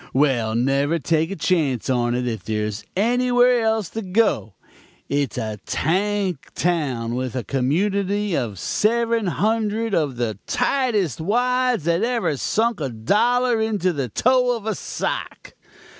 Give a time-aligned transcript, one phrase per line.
[0.15, 4.55] Well, never take a chance on it if there is anywhere else to go.
[5.07, 12.01] It's a tank town with a community of seven hundred of the tightest wads that
[12.01, 15.53] ever sunk a dollar into the toe of a sock.